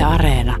Yle 0.00 0.06
Areena. 0.06 0.56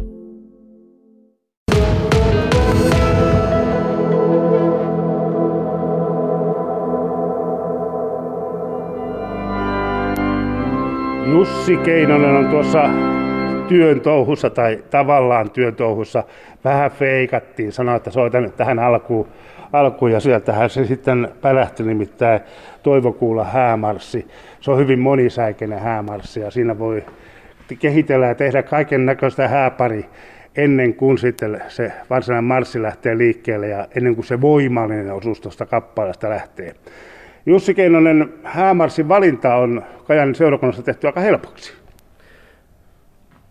Jussi 11.32 11.76
Keinonen 11.76 12.36
on 12.36 12.48
tuossa 12.48 12.88
työn 13.68 14.00
touhussa 14.00 14.50
tai 14.50 14.84
tavallaan 14.90 15.50
työn 15.50 15.74
touhussa. 15.74 16.24
Vähän 16.64 16.90
feikattiin, 16.90 17.72
sanoi, 17.72 17.96
että 17.96 18.10
soitan 18.10 18.42
nyt 18.42 18.56
tähän 18.56 18.78
alkuun, 18.78 19.28
alkuun 19.72 20.12
ja 20.12 20.20
sieltähän 20.20 20.70
se 20.70 20.86
sitten 20.86 21.28
pälähti 21.40 21.82
nimittäin 21.82 22.40
Toivokuulla 22.82 23.44
häämarssi. 23.44 24.28
Se 24.60 24.70
on 24.70 24.78
hyvin 24.78 24.98
monisäikeinen 24.98 25.80
häämarssi 25.80 26.40
ja 26.40 26.50
siinä 26.50 26.78
voi 26.78 27.04
kehitellä 27.76 28.26
ja 28.26 28.34
tehdä 28.34 28.62
kaiken 28.62 29.06
näköistä 29.06 29.48
hääpari 29.48 30.06
ennen 30.56 30.94
kuin 30.94 31.18
sitten 31.18 31.62
se 31.68 31.92
varsinainen 32.10 32.44
marssi 32.44 32.82
lähtee 32.82 33.18
liikkeelle 33.18 33.68
ja 33.68 33.88
ennen 33.96 34.14
kuin 34.14 34.24
se 34.24 34.40
voimallinen 34.40 35.12
osuus 35.12 35.40
tuosta 35.40 35.66
kappaleesta 35.66 36.30
lähtee. 36.30 36.74
Jussi 37.46 37.74
Keinonen, 37.74 38.34
häämarssin 38.44 39.08
valinta 39.08 39.54
on 39.54 39.82
Kajanin 40.04 40.34
seurakunnassa 40.34 40.82
tehty 40.82 41.06
aika 41.06 41.20
helpoksi. 41.20 41.72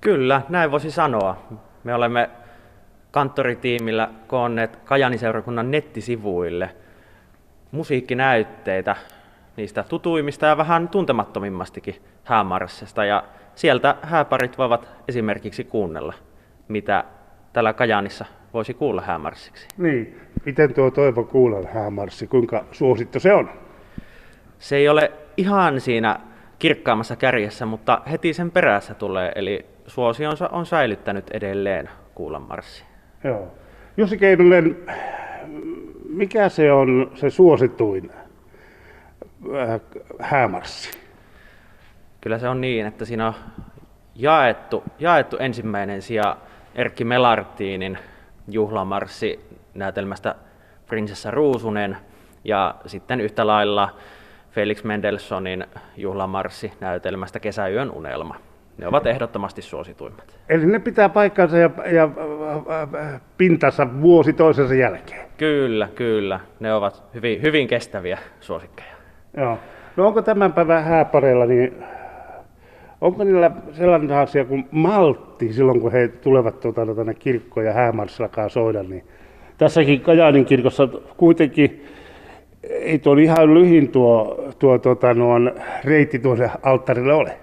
Kyllä, 0.01 0.41
näin 0.49 0.71
voisi 0.71 0.91
sanoa. 0.91 1.47
Me 1.83 1.93
olemme 1.93 2.29
kanttoritiimillä 3.11 4.09
koonneet 4.27 4.75
Kajanin 4.75 5.19
seurakunnan 5.19 5.71
nettisivuille 5.71 6.69
musiikkinäytteitä 7.71 8.95
niistä 9.59 9.83
tutuimmista 9.83 10.45
ja 10.45 10.57
vähän 10.57 10.87
tuntemattomimmastikin 10.87 11.95
häämarssista. 12.23 13.05
Ja 13.05 13.23
sieltä 13.55 13.95
hääparit 14.01 14.57
voivat 14.57 14.87
esimerkiksi 15.07 15.63
kuunnella, 15.63 16.13
mitä 16.67 17.03
täällä 17.53 17.73
Kajanissa 17.73 18.25
voisi 18.53 18.73
kuulla 18.73 19.01
häämarssiksi. 19.01 19.67
Niin, 19.77 20.19
miten 20.45 20.73
tuo 20.73 20.91
Toivo 20.91 21.23
Kuulan 21.23 21.67
häämarssi, 21.73 22.27
kuinka 22.27 22.65
suosittu 22.71 23.19
se 23.19 23.33
on? 23.33 23.49
Se 24.59 24.75
ei 24.75 24.89
ole 24.89 25.11
ihan 25.37 25.81
siinä 25.81 26.19
kirkkaammassa 26.59 27.15
kärjessä, 27.15 27.65
mutta 27.65 28.01
heti 28.11 28.33
sen 28.33 28.51
perässä 28.51 28.93
tulee, 28.93 29.31
eli 29.35 29.65
suosionsa 29.87 30.49
on 30.49 30.65
säilyttänyt 30.65 31.29
edelleen 31.31 31.89
Kuulan 32.15 32.41
marssi. 32.41 32.83
Joo. 33.23 33.47
Jussi 33.97 34.17
Keinonen, 34.17 34.77
mikä 36.09 36.49
se 36.49 36.71
on 36.71 37.11
se 37.15 37.29
suosituin 37.29 38.11
häämarssi? 40.19 40.99
Kyllä 42.21 42.39
se 42.39 42.49
on 42.49 42.61
niin, 42.61 42.85
että 42.85 43.05
siinä 43.05 43.27
on 43.27 43.33
jaettu, 44.15 44.83
jaettu 44.99 45.37
ensimmäinen 45.37 46.01
sija 46.01 46.37
Erkki 46.75 47.03
Melartinin 47.03 47.97
juhlamarssi 48.47 49.39
näytelmästä 49.73 50.35
Prinsessa 50.87 51.31
Ruusunen 51.31 51.97
ja 52.43 52.75
sitten 52.85 53.21
yhtä 53.21 53.47
lailla 53.47 53.89
Felix 54.51 54.83
Mendelssohnin 54.83 55.65
juhlamarssi 55.97 56.73
näytelmästä 56.79 57.39
Kesäyön 57.39 57.91
unelma. 57.91 58.35
Ne 58.77 58.87
ovat 58.87 59.05
ehdottomasti 59.05 59.61
suosituimmat. 59.61 60.39
Eli 60.49 60.65
ne 60.65 60.79
pitää 60.79 61.09
paikkansa 61.09 61.57
ja, 61.57 61.69
ja 61.91 62.09
pintansa 63.37 63.87
vuosi 64.01 64.33
toisensa 64.33 64.73
jälkeen. 64.73 65.27
Kyllä, 65.37 65.89
kyllä. 65.95 66.39
Ne 66.59 66.73
ovat 66.73 67.03
hyvin, 67.13 67.41
hyvin 67.41 67.67
kestäviä 67.67 68.19
suosikkeja. 68.39 68.98
Joo. 69.37 69.57
No 69.95 70.07
onko 70.07 70.21
tämän 70.21 70.53
päivän 70.53 70.83
hääpareilla, 70.83 71.45
niin 71.45 71.83
onko 73.01 73.23
niillä 73.23 73.51
sellainen 73.71 74.11
asia 74.11 74.45
kuin 74.45 74.67
maltti 74.71 75.53
silloin, 75.53 75.81
kun 75.81 75.91
he 75.91 76.07
tulevat 76.07 76.59
tuota, 76.59 76.85
no, 76.85 76.95
tänne 76.95 77.13
kirkkoon 77.13 77.65
ja 77.65 77.73
häämarssillakaan 77.73 78.49
soida, 78.49 78.83
niin 78.83 79.03
tässäkin 79.57 80.01
Kajaanin 80.01 80.45
kirkossa 80.45 80.87
kuitenkin 81.17 81.85
ei 82.63 82.99
tuo 82.99 83.13
ihan 83.13 83.53
lyhin 83.53 83.89
tuo, 83.91 84.45
tuo 84.59 84.77
tuota, 84.77 85.13
nuon 85.13 85.51
reitti 85.83 86.19
tuonne 86.19 86.51
alttarille 86.63 87.13
ole. 87.13 87.37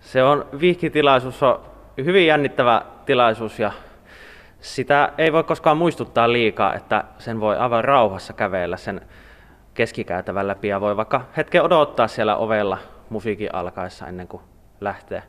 Se 0.00 0.22
on 0.22 0.46
vihkitilaisuus, 0.60 1.42
on 1.42 1.60
hyvin 2.04 2.26
jännittävä 2.26 2.82
tilaisuus 3.06 3.58
ja 3.58 3.72
sitä 4.60 5.12
ei 5.18 5.32
voi 5.32 5.44
koskaan 5.44 5.76
muistuttaa 5.76 6.32
liikaa, 6.32 6.74
että 6.74 7.04
sen 7.18 7.40
voi 7.40 7.56
aivan 7.56 7.84
rauhassa 7.84 8.32
kävellä 8.32 8.76
sen 8.76 9.00
keskikäytävän 9.78 10.48
läpi 10.48 10.68
ja 10.68 10.80
voi 10.80 10.96
vaikka 10.96 11.20
hetken 11.36 11.62
odottaa 11.62 12.08
siellä 12.08 12.36
ovella 12.36 12.78
musiikin 13.10 13.54
alkaessa 13.54 14.06
ennen 14.06 14.28
kuin 14.28 14.42
lähtee. 14.80 15.22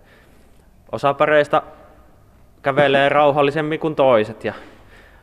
Osa 0.92 1.14
pareista 1.14 1.64
kävelee 2.62 3.10
rauhallisemmin 3.20 3.80
kuin 3.80 3.96
toiset 3.96 4.44
ja 4.44 4.54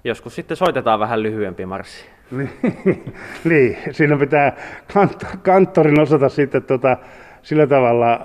joskus 0.04 0.34
sitten 0.34 0.56
soitetaan 0.56 1.00
vähän 1.00 1.22
lyhyempi 1.22 1.66
marssi. 1.66 2.06
niin, 3.50 3.78
siinä 3.91 4.16
pitää 4.16 4.56
kanttorin 5.43 6.00
osata 6.00 6.28
sitten 6.28 6.62
tota, 6.62 6.97
sillä 7.43 7.66
tavalla 7.66 8.12
äh, 8.12 8.20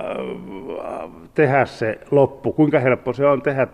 tehdä 1.34 1.66
se 1.66 2.00
loppu. 2.12 2.54
Kuinka 2.54 2.80
helppo 2.80 3.14
se 3.14 3.26
on 3.26 3.42
tehdä 3.42 3.68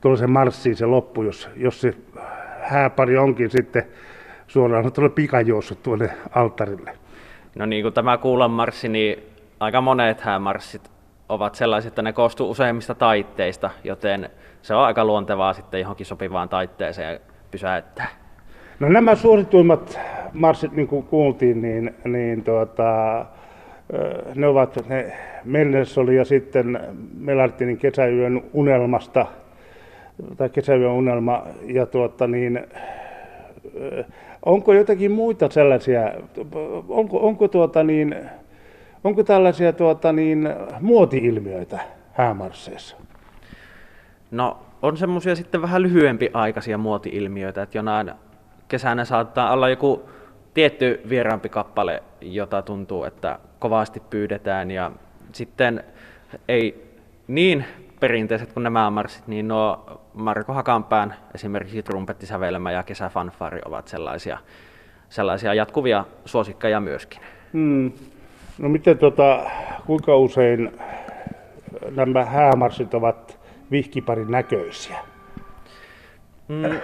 tuollaisen 0.00 0.30
marssiin 0.30 0.76
se 0.76 0.86
loppu, 0.86 1.22
jos, 1.22 1.50
jos 1.56 1.80
se 1.80 1.94
hääpari 2.62 3.18
onkin 3.18 3.50
sitten 3.50 3.84
suoraan 4.48 4.92
tuolle 4.92 5.10
pikajuossut 5.10 5.82
tuonne 5.82 6.10
alttarille? 6.34 6.92
No 7.54 7.66
niin 7.66 7.82
kuin 7.82 7.94
tämä 7.94 8.18
kuulan 8.18 8.50
marssi, 8.50 8.88
niin 8.88 9.22
aika 9.60 9.80
monet 9.80 10.20
häämarssit 10.20 10.90
ovat 11.28 11.54
sellaisia, 11.54 11.88
että 11.88 12.02
ne 12.02 12.12
koostuu 12.12 12.50
useimmista 12.50 12.94
taitteista, 12.94 13.70
joten 13.84 14.30
se 14.62 14.74
on 14.74 14.84
aika 14.84 15.04
luontevaa 15.04 15.52
sitten 15.52 15.80
johonkin 15.80 16.06
sopivaan 16.06 16.48
taitteeseen 16.48 17.20
pysäyttää. 17.50 18.08
No 18.80 18.88
nämä 18.88 19.14
suosituimmat 19.14 20.00
marssit, 20.32 20.72
niin 20.72 20.88
kuin 20.88 21.02
kuultiin, 21.02 21.62
niin, 21.62 21.94
niin 22.04 22.44
tuota, 22.44 22.84
ne 24.34 24.46
ovat 24.46 24.88
ne 24.88 25.12
Mendelssohn 25.44 26.12
ja 26.12 26.24
sitten 26.24 26.80
Melartinin 27.18 27.78
kesäyön 27.78 28.42
unelmasta, 28.52 29.26
tai 30.36 30.48
kesäyön 30.48 30.92
unelma, 30.92 31.42
ja 31.66 31.86
tuota 31.86 32.26
niin, 32.26 32.66
onko 34.46 34.72
jotakin 34.72 35.12
muita 35.12 35.50
sellaisia, 35.50 36.00
onko, 36.88 37.18
onko, 37.18 37.48
tuota 37.48 37.82
niin, 37.82 38.16
onko 39.04 39.22
tällaisia 39.24 39.72
tuota 39.72 40.12
niin, 40.12 40.48
muoti-ilmiöitä 40.80 41.78
häämarsseissa? 42.12 42.96
No 44.30 44.58
on 44.82 44.96
semmoisia 44.96 45.36
sitten 45.36 45.62
vähän 45.62 45.82
lyhyempi 45.82 46.30
aikaisia 46.34 46.78
muoti-ilmiöitä, 46.78 47.62
että 47.62 47.78
jonain 47.78 48.12
kesänä 48.68 49.04
saattaa 49.04 49.52
olla 49.52 49.68
joku 49.68 50.08
tietty 50.54 51.00
vieraampi 51.08 51.48
kappale, 51.48 52.02
jota 52.20 52.62
tuntuu, 52.62 53.04
että 53.04 53.38
kovasti 53.58 54.02
pyydetään 54.10 54.70
ja 54.70 54.90
sitten 55.32 55.84
ei 56.48 56.92
niin 57.28 57.64
perinteiset 58.00 58.52
kuin 58.52 58.64
nämä 58.64 58.90
marssit, 58.90 59.26
niin 59.26 59.48
nuo 59.48 60.00
Marko 60.14 60.52
Hakanpään 60.52 61.14
esimerkiksi 61.34 61.82
trumpettisävelmä 61.82 62.72
ja 62.72 62.82
kesäfanfari 62.82 63.60
ovat 63.64 63.88
sellaisia, 63.88 64.38
sellaisia 65.08 65.54
jatkuvia 65.54 66.04
suosikkeja 66.24 66.80
myöskin. 66.80 67.20
Hmm. 67.52 67.92
No 68.58 68.68
miten 68.68 68.98
tota, 68.98 69.50
kuinka 69.86 70.16
usein 70.16 70.78
nämä 71.90 72.24
häämarssit 72.24 72.94
ovat 72.94 73.40
vihkiparin 73.70 74.30
näköisiä? 74.30 74.98
Mm, 76.48 76.80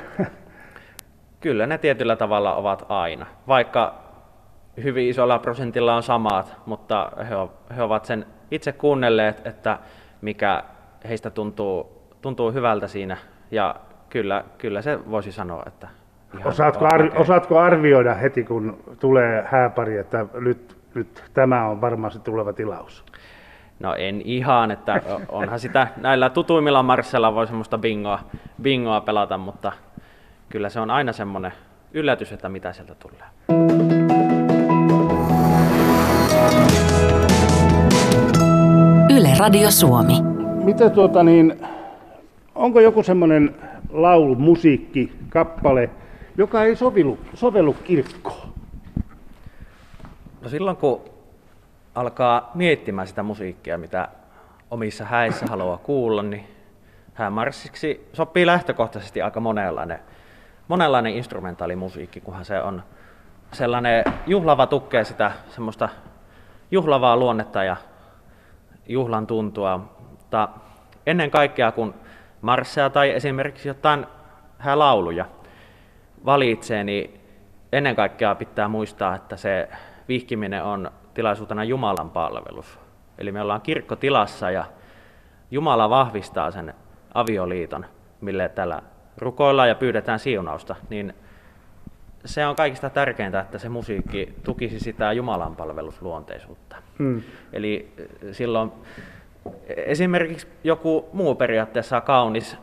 kyllä 1.41 1.67
ne 1.67 1.79
tietyllä 1.79 2.17
tavalla 2.17 2.55
ovat 2.55 2.87
aina, 2.89 3.27
vaikka 3.49 3.95
hyvin 4.83 5.09
isolla 5.09 5.39
prosentilla 5.39 5.95
on 5.97 6.03
samat, 6.03 6.57
mutta 6.67 7.13
he, 7.19 7.35
he 7.77 7.83
ovat 7.83 8.05
sen 8.05 8.27
itse 8.51 8.73
kuunnelleet, 8.73 9.47
että 9.47 9.79
mikä 10.21 10.63
heistä 11.09 11.31
tuntuu, 11.31 12.03
tuntuu 12.21 12.53
hyvältä 12.53 12.89
siinä. 12.89 13.17
Ja 13.51 13.77
kyllä, 14.11 14.45
kyllä 14.59 14.83
se 14.83 15.11
voisi 15.11 15.33
sanoa, 15.33 15.63
että 15.67 15.89
Osaatko, 16.45 16.87
arvi, 16.93 17.11
osaatko 17.15 17.59
arvioida 17.59 18.15
heti, 18.15 18.45
kun 18.45 18.77
tulee 19.01 19.45
hääpari, 19.51 19.99
että 19.99 20.27
nyt, 20.35 20.77
nyt 20.95 21.25
tämä 21.35 21.69
on 21.69 21.81
varmaan 21.81 22.13
se 22.13 22.19
tuleva 22.19 22.53
tilaus? 22.53 23.05
No 23.81 23.95
en 23.95 24.23
ihan, 24.25 24.71
että 24.71 25.03
onhan 25.29 25.61
sitä 25.61 25.89
näillä 25.97 26.31
tutuimmilla 26.31 26.83
marssella 26.83 27.35
voi 27.35 27.47
semmoista 27.47 27.79
bingoa, 27.79 28.19
bingoa 28.63 29.01
pelata, 29.01 29.39
mutta 29.39 29.73
kyllä 30.49 30.69
se 30.69 30.81
on 30.81 30.91
aina 30.91 31.13
semmoinen 31.13 31.53
yllätys, 31.95 32.33
että 32.33 32.49
mitä 32.49 32.73
sieltä 32.73 32.95
tulee. 32.95 33.29
Yle 39.17 39.29
Radio 39.39 39.71
Suomi. 39.71 40.32
Mitä 40.63 40.91
tuota 40.91 41.23
niin, 41.23 41.67
onko 42.55 42.81
joku 42.81 43.03
semmoinen 43.03 43.55
laulu, 43.91 44.35
musiikki, 44.35 45.13
kappale, 45.29 45.91
joka 46.37 46.65
ei 46.65 46.77
sovellu, 46.77 47.19
sovellu 47.35 47.73
kirkkoon? 47.73 48.53
No 50.43 50.49
silloin 50.49 50.77
kun 50.77 51.01
alkaa 51.95 52.51
miettimään 52.55 53.07
sitä 53.07 53.23
musiikkia, 53.23 53.79
mitä 53.79 54.09
omissa 54.71 55.05
häissä 55.05 55.47
haluaa 55.47 55.79
kuulla, 55.79 56.23
niin 56.23 56.45
häämarssiksi 57.15 58.09
sopii 58.13 58.47
lähtökohtaisesti 58.47 59.23
aika 59.23 59.41
monenlainen, 59.41 59.99
monenlainen 60.69 61.15
instrumentaalimusiikki, 61.15 62.21
kunhan 62.21 62.45
se 62.45 62.61
on 62.61 62.83
sellainen 63.53 64.05
juhlava 64.27 64.67
tukkee 64.67 65.05
sitä 65.05 65.33
semmoista 65.49 65.89
juhlavaa 66.71 67.17
luonnetta 67.17 67.65
ja 67.65 67.77
juhlan 68.89 69.27
tuntua, 69.27 70.02
mutta 70.33 70.49
ennen 71.07 71.31
kaikkea 71.31 71.73
kun 71.73 71.95
marsseja 72.41 72.91
tai 72.91 73.11
esimerkiksi 73.11 73.69
jotain 73.69 74.07
lauluja 74.75 75.25
valitsee, 76.25 76.85
niin 76.85 77.21
ennen 77.73 77.97
kaikkea 77.97 78.35
pitää 78.35 78.69
muistaa, 78.69 79.15
että 79.15 79.37
se 79.37 79.69
vihkiminen 80.09 80.65
on 80.65 80.91
tilaisuutena 81.15 81.65
Jumalan 81.65 82.11
palvelus. 82.11 82.79
Eli 83.19 83.33
me 83.33 83.41
ollaan 83.41 83.61
kirkkotilassa 83.61 84.51
ja 84.51 84.65
Jumala 85.51 85.91
vahvistaa 85.91 86.51
sen 86.51 86.75
avioliiton, 87.15 87.87
mille 88.21 88.49
tällä 88.49 88.83
rukoillaan 89.19 89.69
ja 89.69 89.75
pyydetään 89.75 90.19
siunausta, 90.19 90.77
niin 90.91 91.15
se 92.25 92.47
on 92.47 92.57
kaikista 92.57 92.91
tärkeintä, 92.91 93.41
että 93.41 93.59
se 93.59 93.69
musiikki 93.69 94.35
tukisi 94.45 94.81
sitä 94.81 95.13
Jumalan 95.13 95.57
palvelusluonteisuutta. 95.57 96.77
Hmm. 96.99 97.23
Eli 97.53 97.93
eh, 97.99 98.07
silloin 98.35 98.73
esimerkiksi 99.77 100.47
joku 100.65 101.09
muu 101.13 101.35
periaatteessa 101.35 102.01
kaunis, 102.01 102.57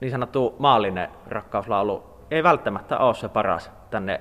niin 0.00 0.10
sanottu 0.10 0.54
maallinen 0.58 1.08
rakkauslaulu 1.28 2.04
ei 2.30 2.42
välttämättä 2.42 2.98
ole 2.98 3.14
se 3.14 3.28
paras 3.28 3.70
tänne 3.90 4.20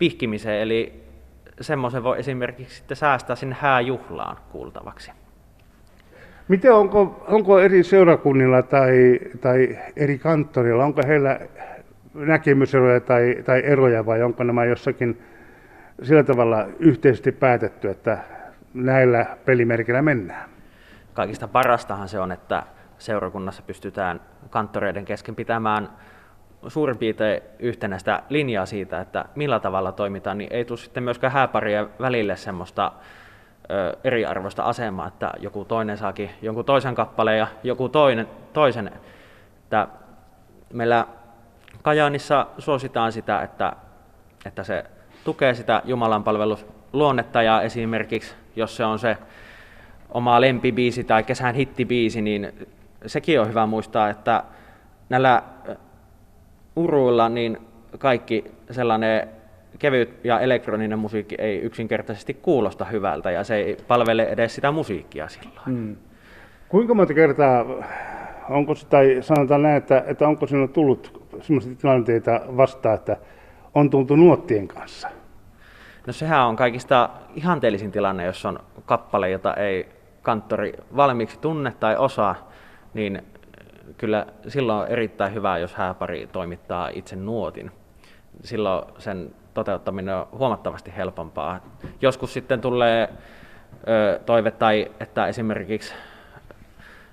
vihkimiseen, 0.00 0.62
eli 0.62 1.04
semmoisen 1.60 2.04
voi 2.04 2.18
esimerkiksi 2.18 2.76
sitten 2.76 2.96
säästää 2.96 3.36
sinne 3.36 3.56
hääjuhlaan 3.60 4.36
kuultavaksi. 4.52 5.10
Miten 6.48 6.74
onko, 6.74 7.24
onko 7.28 7.58
eri 7.58 7.82
seurakunnilla 7.82 8.62
tai, 8.62 9.20
tai 9.40 9.78
eri 9.96 10.18
kanttorilla, 10.18 10.84
onko 10.84 11.02
heillä 11.06 11.40
näkemyseroja 12.14 13.00
tai, 13.00 13.36
tai 13.44 13.62
eroja 13.64 14.06
vai 14.06 14.22
onko 14.22 14.44
nämä 14.44 14.64
jossakin 14.64 15.22
sillä 16.02 16.22
tavalla 16.22 16.66
yhteisesti 16.78 17.32
päätetty, 17.32 17.88
että 17.88 18.18
näillä 18.74 19.26
pelimerkillä 19.44 20.02
mennään? 20.02 20.55
Kaikista 21.16 21.48
parastahan 21.48 22.08
se 22.08 22.20
on, 22.20 22.32
että 22.32 22.62
seurakunnassa 22.98 23.62
pystytään 23.62 24.20
kanttoreiden 24.50 25.04
kesken 25.04 25.34
pitämään 25.34 25.88
suurin 26.68 26.98
piirtein 26.98 27.42
yhtenäistä 27.58 28.22
linjaa 28.28 28.66
siitä, 28.66 29.00
että 29.00 29.24
millä 29.34 29.60
tavalla 29.60 29.92
toimitaan, 29.92 30.38
niin 30.38 30.52
ei 30.52 30.64
tule 30.64 30.78
sitten 30.78 31.02
myöskään 31.02 31.32
hääparien 31.32 31.88
välille 32.00 32.36
semmoista 32.36 32.92
ö, 33.70 33.96
eriarvoista 34.04 34.62
asemaa, 34.62 35.06
että 35.06 35.32
joku 35.38 35.64
toinen 35.64 35.98
saakin 35.98 36.30
jonkun 36.42 36.64
toisen 36.64 36.94
kappaleen 36.94 37.38
ja 37.38 37.46
joku 37.62 37.88
toinen, 37.88 38.28
toisen. 38.52 38.92
Että 39.64 39.88
meillä 40.72 41.06
Kajaanissa 41.82 42.46
suositaan 42.58 43.12
sitä, 43.12 43.42
että, 43.42 43.72
että 44.46 44.64
se 44.64 44.84
tukee 45.24 45.54
sitä 45.54 45.82
Jumalan 45.84 46.24
palvelusluonnetta 46.24 47.42
ja 47.42 47.62
esimerkiksi 47.62 48.34
jos 48.56 48.76
se 48.76 48.84
on 48.84 48.98
se 48.98 49.18
oma 50.10 50.40
lempibiisi 50.40 51.04
tai 51.04 51.22
kesän 51.22 51.54
hittibiisi, 51.54 52.22
niin 52.22 52.52
sekin 53.06 53.40
on 53.40 53.48
hyvä 53.48 53.66
muistaa, 53.66 54.08
että 54.08 54.44
näillä 55.08 55.42
uruilla 56.76 57.28
niin 57.28 57.58
kaikki 57.98 58.44
sellainen 58.70 59.28
kevyt 59.78 60.24
ja 60.24 60.40
elektroninen 60.40 60.98
musiikki 60.98 61.34
ei 61.38 61.60
yksinkertaisesti 61.60 62.34
kuulosta 62.34 62.84
hyvältä 62.84 63.30
ja 63.30 63.44
se 63.44 63.56
ei 63.56 63.76
palvele 63.88 64.22
edes 64.22 64.54
sitä 64.54 64.70
musiikkia 64.72 65.28
silloin. 65.28 65.66
Hmm. 65.66 65.96
Kuinka 66.68 66.94
monta 66.94 67.14
kertaa, 67.14 67.64
onko, 68.50 68.74
tai 68.90 69.16
sanotaan 69.20 69.62
näin, 69.62 69.76
että, 69.76 70.04
että 70.06 70.28
onko 70.28 70.46
sinulle 70.46 70.68
tullut 70.68 71.28
sellaisia 71.40 71.74
tilanteita 71.74 72.40
vastaan, 72.56 72.94
että 72.94 73.16
on 73.74 73.90
tultu 73.90 74.16
nuottien 74.16 74.68
kanssa? 74.68 75.08
No 76.06 76.12
sehän 76.12 76.46
on 76.46 76.56
kaikista 76.56 77.10
ihanteellisin 77.34 77.92
tilanne, 77.92 78.24
jos 78.24 78.46
on 78.46 78.58
kappale, 78.84 79.30
jota 79.30 79.54
ei 79.54 79.88
kanttori 80.26 80.72
valmiiksi 80.96 81.38
tunne 81.38 81.72
tai 81.80 81.96
osaa, 81.96 82.50
niin 82.94 83.22
kyllä 83.96 84.26
silloin 84.48 84.78
on 84.78 84.88
erittäin 84.88 85.34
hyvä, 85.34 85.58
jos 85.58 85.74
hääpari 85.74 86.28
toimittaa 86.32 86.88
itse 86.88 87.16
nuotin. 87.16 87.70
Silloin 88.44 88.84
sen 88.98 89.30
toteuttaminen 89.54 90.14
on 90.14 90.26
huomattavasti 90.32 90.92
helpompaa. 90.96 91.60
Joskus 92.00 92.32
sitten 92.32 92.60
tulee 92.60 93.08
ö, 93.88 94.20
toive 94.26 94.50
tai 94.50 94.90
että 95.00 95.26
esimerkiksi 95.26 95.94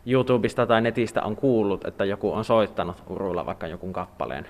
YouTubesta 0.05 0.65
tai 0.65 0.81
netistä 0.81 1.21
on 1.21 1.35
kuullut, 1.35 1.85
että 1.85 2.05
joku 2.05 2.33
on 2.33 2.45
soittanut 2.45 3.03
uruilla 3.09 3.45
vaikka 3.45 3.67
joku 3.67 3.91
kappaleen, 3.91 4.47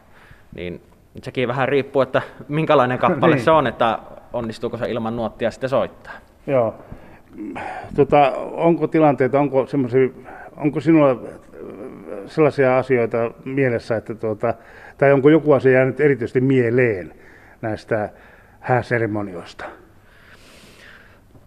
niin 0.55 0.81
sekin 1.23 1.47
vähän 1.47 1.69
riippuu, 1.69 2.01
että 2.01 2.21
minkälainen 2.47 2.99
kappale 2.99 3.35
niin. 3.35 3.45
se 3.45 3.51
on, 3.51 3.67
että 3.67 3.99
onnistuuko 4.33 4.77
se 4.77 4.91
ilman 4.91 5.15
nuottia 5.15 5.51
sitten 5.51 5.69
soittaa. 5.69 6.13
Joo. 6.47 6.75
Tota, 7.95 8.31
onko 8.51 8.87
tilanteita, 8.87 9.39
onko, 9.39 9.65
onko 10.57 10.79
sinulla 10.79 11.21
sellaisia 12.25 12.77
asioita 12.77 13.31
mielessä, 13.45 13.95
että 13.95 14.15
tuota, 14.15 14.53
tai 14.97 15.13
onko 15.13 15.29
joku 15.29 15.53
asia 15.53 15.71
jäänyt 15.71 15.99
erityisesti 15.99 16.41
mieleen 16.41 17.13
näistä 17.61 18.09
hääseremonioista? 18.59 19.65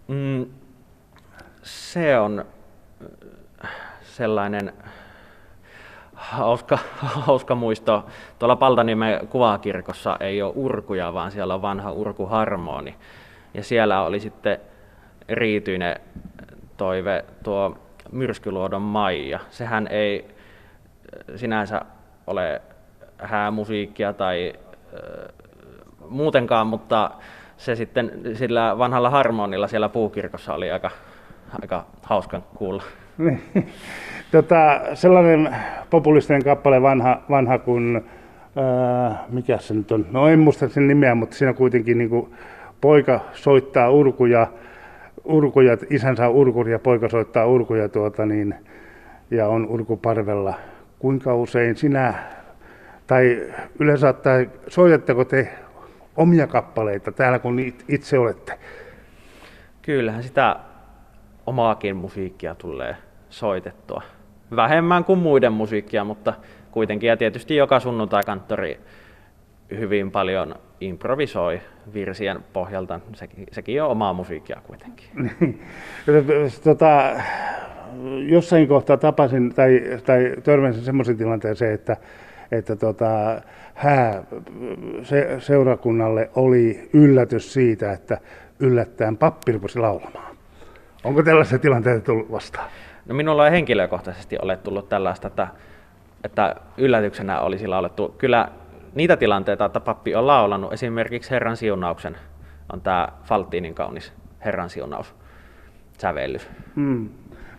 Mm, 0.07 0.45
se 1.61 2.19
on 2.19 2.45
sellainen 4.01 4.73
hauska, 6.13 6.79
hauska 7.25 7.55
muisto. 7.55 8.05
Tuolla 8.39 8.55
Paltaniemen 8.55 9.27
kuvakirkossa 9.27 10.17
ei 10.19 10.41
ole 10.41 10.53
urkuja, 10.55 11.13
vaan 11.13 11.31
siellä 11.31 11.53
on 11.53 11.61
vanha 11.61 11.91
urkuharmoni. 11.91 12.95
Ja 13.53 13.63
siellä 13.63 14.01
oli 14.01 14.19
sitten 14.19 14.59
riityinen 15.29 15.95
toive 16.77 17.25
tuo 17.43 17.77
myrskyluodon 18.11 18.81
Maija. 18.81 19.39
Sehän 19.49 19.87
ei 19.87 20.27
sinänsä 21.35 21.81
ole 22.27 22.61
häämusiikkia 23.17 24.13
tai 24.13 24.53
äh, 24.93 25.33
muutenkaan, 26.09 26.67
mutta 26.67 27.11
se 27.57 27.75
sitten 27.75 28.11
sillä 28.33 28.77
vanhalla 28.77 29.09
harmonilla 29.09 29.67
siellä 29.67 29.89
puukirkossa 29.89 30.53
oli 30.53 30.71
aika, 30.71 30.91
aika 31.61 31.85
hauskan 32.03 32.43
kuulla. 32.55 32.83
Tota, 34.31 34.79
sellainen 34.93 35.55
populistinen 35.89 36.43
kappale 36.43 36.81
vanha, 36.81 37.21
vanha 37.29 37.57
kuin, 37.57 38.09
ää, 38.55 39.25
mikä 39.29 39.57
se 39.57 39.73
nyt 39.73 39.91
on, 39.91 40.05
no 40.11 40.27
en 40.27 40.39
muista 40.39 40.69
sen 40.69 40.87
nimeä, 40.87 41.15
mutta 41.15 41.35
siinä 41.35 41.53
kuitenkin 41.53 41.97
niin 41.97 42.09
kuin, 42.09 42.33
poika 42.81 43.19
soittaa 43.33 43.89
urkuja, 43.89 44.47
urkuja, 45.27 45.77
isänsä 45.89 46.27
on 46.27 46.33
urkuri 46.33 46.71
ja 46.71 46.79
poika 46.79 47.09
soittaa 47.09 47.45
urkuja 47.45 47.89
tuota, 47.89 48.25
niin, 48.25 48.55
ja 49.31 49.47
on 49.47 49.67
urkuparvella. 49.67 50.53
Kuinka 50.99 51.35
usein 51.35 51.75
sinä, 51.75 52.13
tai 53.07 53.41
yleensä 53.79 54.13
tai 54.13 54.49
soitatteko 54.67 55.25
te 55.25 55.49
omia 56.15 56.47
kappaleita 56.47 57.11
täällä, 57.11 57.39
kun 57.39 57.59
itse 57.87 58.19
olette? 58.19 58.53
Kyllähän 59.81 60.23
sitä 60.23 60.55
omaakin 61.45 61.95
musiikkia 61.95 62.55
tulee 62.55 62.95
soitettua. 63.29 64.01
Vähemmän 64.55 65.03
kuin 65.03 65.19
muiden 65.19 65.53
musiikkia, 65.53 66.03
mutta 66.03 66.33
kuitenkin. 66.71 67.07
Ja 67.07 67.17
tietysti 67.17 67.55
joka 67.55 67.79
sunnuntai-kanttori 67.79 68.79
hyvin 69.71 70.11
paljon 70.11 70.55
improvisoi 70.81 71.61
virsien 71.93 72.43
pohjalta. 72.53 72.99
Sekin, 73.13 73.45
sekin 73.51 73.83
on 73.83 73.89
omaa 73.89 74.13
musiikkia 74.13 74.61
kuitenkin. 74.67 75.31
tota, 76.63 77.11
jossain 78.27 78.67
kohtaa 78.67 78.97
tapasin 78.97 79.53
tai, 79.53 79.81
tai 80.05 80.33
törmäsin 80.43 80.83
semmoisen 80.83 81.17
tilanteeseen, 81.17 81.73
että, 81.73 81.97
että 82.51 82.75
tota, 82.75 83.41
hää 83.73 84.23
se, 85.03 85.35
seurakunnalle 85.39 86.29
oli 86.35 86.89
yllätys 86.93 87.53
siitä, 87.53 87.91
että 87.91 88.17
yllättäen 88.59 89.17
pappi 89.17 89.51
rupesi 89.51 89.79
laulamaan. 89.79 90.37
Onko 91.03 91.23
tällaisia 91.23 91.59
tilanteita 91.59 92.05
tullut 92.05 92.31
vastaan? 92.31 92.69
No 93.05 93.15
minulla 93.15 93.45
ei 93.45 93.51
henkilökohtaisesti 93.51 94.37
ole 94.41 94.57
tullut 94.57 94.89
tällaista, 94.89 95.27
että, 95.27 95.47
että 96.23 96.55
yllätyksenä 96.77 97.39
olisi 97.41 97.67
laulettu. 97.67 98.15
Kyllä 98.17 98.49
niitä 98.97 99.17
tilanteita, 99.17 99.65
että 99.65 99.79
pappi 99.79 100.15
on 100.15 100.27
laulanut, 100.27 100.73
esimerkiksi 100.73 101.31
Herran 101.31 101.57
siunauksen, 101.57 102.17
on 102.73 102.81
tämä 102.81 103.07
Faltinin 103.23 103.73
kaunis 103.73 104.13
Herran 104.45 104.69
siunaus 104.69 105.15
sävellys. 105.97 106.49
Hmm. 106.75 107.09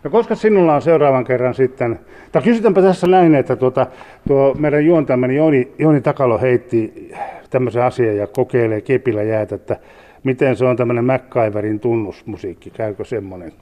No 0.03 0.09
koska 0.09 0.35
sinulla 0.35 0.75
on 0.75 0.81
seuraavan 0.81 1.23
kerran 1.23 1.53
sitten, 1.53 1.99
tai 2.31 2.41
kysytäänpä 2.41 2.81
tässä 2.81 3.07
näin, 3.07 3.35
että 3.35 3.55
tuota, 3.55 3.87
tuo 4.27 4.53
meidän 4.59 4.85
juontamme 4.85 5.33
Joni, 5.33 5.71
Joni 5.79 6.01
Takalo 6.01 6.39
heitti 6.39 7.11
tämmöisen 7.49 7.83
asian 7.83 8.17
ja 8.17 8.27
kokeilee 8.27 8.81
kepillä 8.81 9.23
jäätä, 9.23 9.55
että 9.55 9.77
miten 10.23 10.55
se 10.55 10.65
on 10.65 10.77
tämmöinen 10.77 11.05
MacGyverin 11.05 11.79
tunnusmusiikki, 11.79 12.69
käykö 12.69 13.05
semmoinen? 13.05 13.53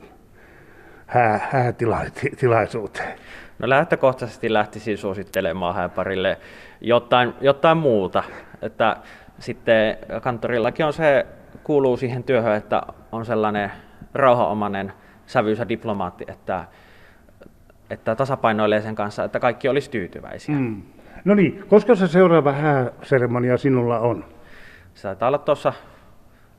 hää, 1.07 1.49
häätilaisuuteen? 1.51 3.19
No 3.59 3.69
lähtökohtaisesti 3.69 4.53
lähtisin 4.53 4.97
suosittelemaan 4.97 5.75
hääparille 5.75 6.37
jotain, 6.81 7.33
jotain 7.41 7.77
muuta. 7.77 8.23
Että 8.61 8.97
sitten 9.39 9.97
kanttorillakin 10.21 10.85
on 10.85 10.93
se, 10.93 11.25
kuuluu 11.63 11.97
siihen 11.97 12.23
työhön, 12.23 12.55
että 12.55 12.81
on 13.11 13.25
sellainen 13.25 13.71
rauhanomainen 14.13 14.93
sävyysä 15.25 15.69
diplomaatti, 15.69 16.25
että, 16.27 16.65
että 17.89 18.15
tasapainoilee 18.15 18.81
sen 18.81 18.95
kanssa, 18.95 19.23
että 19.23 19.39
kaikki 19.39 19.69
olisi 19.69 19.91
tyytyväisiä. 19.91 20.55
Mm. 20.55 20.81
No 21.25 21.35
niin, 21.35 21.65
koska 21.69 21.95
se 21.95 22.07
seuraava 22.07 22.51
hääseremonia 22.51 23.57
sinulla 23.57 23.99
on? 23.99 24.25
Se 24.93 25.01
taitaa 25.01 25.27
olla 25.27 25.37
tuossa 25.37 25.73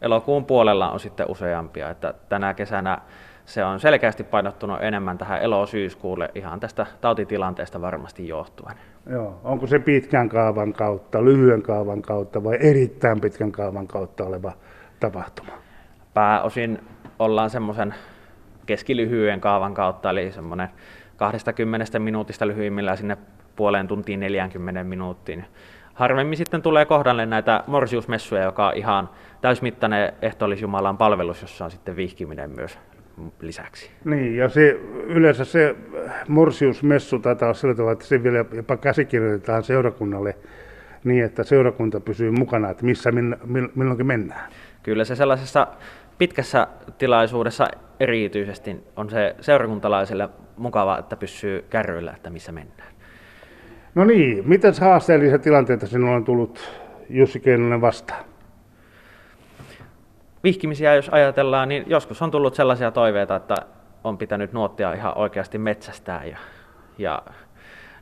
elokuun 0.02 0.44
puolella 0.44 0.90
on 0.90 1.00
sitten 1.00 1.30
useampia, 1.30 1.90
että 1.90 2.14
tänä 2.28 2.54
kesänä 2.54 2.98
se 3.48 3.64
on 3.64 3.80
selkeästi 3.80 4.24
painottunut 4.24 4.82
enemmän 4.82 5.18
tähän 5.18 5.42
elo-syyskuulle 5.42 6.30
ihan 6.34 6.60
tästä 6.60 6.86
tautitilanteesta 7.00 7.80
varmasti 7.80 8.28
johtuen. 8.28 8.76
Joo. 9.10 9.40
Onko 9.44 9.66
se 9.66 9.78
pitkän 9.78 10.28
kaavan 10.28 10.72
kautta, 10.72 11.24
lyhyen 11.24 11.62
kaavan 11.62 12.02
kautta 12.02 12.44
vai 12.44 12.56
erittäin 12.60 13.20
pitkän 13.20 13.52
kaavan 13.52 13.86
kautta 13.86 14.24
oleva 14.24 14.52
tapahtuma? 15.00 15.52
Pääosin 16.14 16.78
ollaan 17.18 17.50
semmoisen 17.50 17.94
keskilyhyen 18.66 19.40
kaavan 19.40 19.74
kautta, 19.74 20.10
eli 20.10 20.32
semmoinen 20.32 20.68
20 21.16 21.98
minuutista 21.98 22.46
lyhyimmillä 22.46 22.96
sinne 22.96 23.16
puoleen 23.56 23.88
tuntiin 23.88 24.20
40 24.20 24.84
minuuttiin. 24.84 25.44
Harvemmin 25.94 26.36
sitten 26.36 26.62
tulee 26.62 26.84
kohdalle 26.84 27.26
näitä 27.26 27.64
morsiusmessuja, 27.66 28.42
joka 28.42 28.68
on 28.68 28.76
ihan 28.76 29.10
täysmittainen 29.40 30.12
ehtoollisjumalan 30.22 30.98
palvelus, 30.98 31.42
jossa 31.42 31.64
on 31.64 31.70
sitten 31.70 31.96
vihkiminen 31.96 32.50
myös 32.50 32.78
lisäksi. 33.40 33.90
Niin, 34.04 34.36
ja 34.36 34.48
se, 34.48 34.80
yleensä 35.06 35.44
se 35.44 35.76
morsiusmessu 36.28 37.18
taitaa 37.18 37.46
olla 37.46 37.54
sillä 37.54 37.74
tavalla, 37.74 37.92
että 37.92 38.04
se 38.04 38.22
vielä 38.22 38.44
jopa 38.52 38.76
käsikirjoitetaan 38.76 39.62
seurakunnalle 39.62 40.36
niin, 41.04 41.24
että 41.24 41.42
seurakunta 41.42 42.00
pysyy 42.00 42.30
mukana, 42.30 42.70
että 42.70 42.84
missä 42.84 43.12
min, 43.12 43.36
milloinkin 43.74 44.06
mennään. 44.06 44.50
Kyllä 44.82 45.04
se 45.04 45.16
sellaisessa 45.16 45.66
pitkässä 46.18 46.66
tilaisuudessa 46.98 47.68
erityisesti 48.00 48.76
on 48.96 49.10
se 49.10 49.36
seurakuntalaiselle 49.40 50.28
mukava, 50.56 50.98
että 50.98 51.16
pysyy 51.16 51.64
kärryillä, 51.70 52.12
että 52.16 52.30
missä 52.30 52.52
mennään. 52.52 52.92
No 53.94 54.04
niin, 54.04 54.48
miten 54.48 54.74
haasteellisia 54.80 55.38
tilanteita 55.38 55.86
sinulla 55.86 56.16
on 56.16 56.24
tullut 56.24 56.80
Jussi 57.10 57.40
Keinonen 57.40 57.80
vastaan? 57.80 58.24
Vihkimisiä 60.44 60.94
jos 60.94 61.08
ajatellaan, 61.08 61.68
niin 61.68 61.84
joskus 61.86 62.22
on 62.22 62.30
tullut 62.30 62.54
sellaisia 62.54 62.90
toiveita, 62.90 63.36
että 63.36 63.54
on 64.04 64.18
pitänyt 64.18 64.52
nuottia 64.52 64.92
ihan 64.92 65.18
oikeasti 65.18 65.58
metsästää 65.58 66.24
ja, 66.24 66.36
ja 66.98 67.22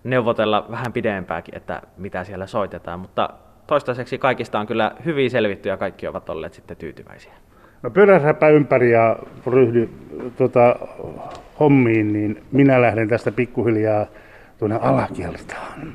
neuvotella 0.04 0.66
vähän 0.70 0.92
pidempääkin, 0.92 1.56
että 1.56 1.82
mitä 1.96 2.24
siellä 2.24 2.46
soitetaan, 2.46 3.00
mutta 3.00 3.30
toistaiseksi 3.66 4.18
kaikista 4.18 4.58
on 4.58 4.66
kyllä 4.66 4.92
hyvin 5.04 5.30
selvitty 5.30 5.68
ja 5.68 5.76
kaikki 5.76 6.06
ovat 6.08 6.28
olleet 6.28 6.54
sitten 6.54 6.76
tyytyväisiä. 6.76 7.32
No 7.82 7.90
pyöräsäpä 7.90 8.48
ympäri 8.48 8.92
ja 8.92 9.16
ryhdy 9.46 9.88
tota, 10.36 10.76
hommiin, 11.60 12.12
niin 12.12 12.42
minä 12.52 12.82
lähden 12.82 13.08
tästä 13.08 13.32
pikkuhiljaa 13.32 14.06
tuonne 14.58 14.78
alakieltaan. 14.82 15.92